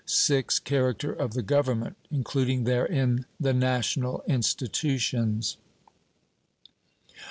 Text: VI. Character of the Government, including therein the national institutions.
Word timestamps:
VI. 0.11 0.45
Character 0.63 1.13
of 1.13 1.35
the 1.35 1.43
Government, 1.43 1.95
including 2.09 2.63
therein 2.63 3.27
the 3.39 3.53
national 3.53 4.23
institutions. 4.25 5.57